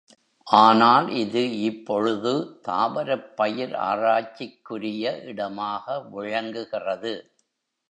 [0.47, 2.31] ஆனால் இது இப்பொழுது
[2.67, 7.13] தாவரப்பயிர் ஆராய்ச்சிக்குரிய இடமாக விளங்குகிறது.